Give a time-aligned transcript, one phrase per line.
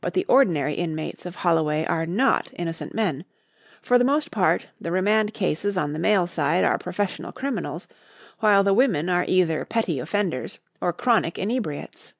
[0.00, 3.24] But the ordinary inmates of Holloway are not innocent men;
[3.82, 7.88] for the most part, the remand cases on the male side are professional criminals,
[8.38, 12.14] while the women are either petty offenders or chronic inebriates.